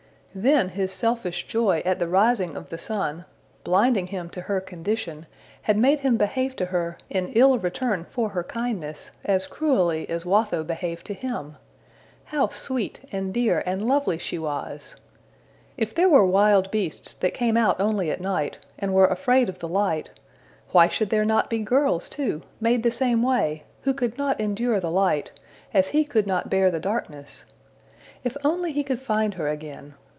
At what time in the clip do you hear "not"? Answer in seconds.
21.25-21.49, 24.17-24.39, 26.25-26.49